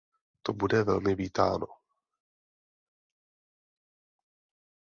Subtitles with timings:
[0.43, 1.65] To bude velmi vítáno.